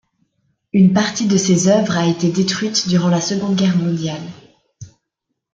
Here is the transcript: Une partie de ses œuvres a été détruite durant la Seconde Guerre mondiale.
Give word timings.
Une 0.73 0.93
partie 0.93 1.27
de 1.27 1.37
ses 1.37 1.67
œuvres 1.67 1.95
a 1.95 2.07
été 2.07 2.31
détruite 2.31 2.87
durant 2.87 3.09
la 3.09 3.21
Seconde 3.21 3.55
Guerre 3.55 3.77
mondiale. 3.77 4.27